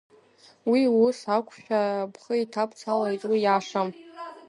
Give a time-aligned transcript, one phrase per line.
[0.69, 1.81] Уи ус акәшәа
[2.13, 3.89] бхы иҭабцалеит, уи иашам.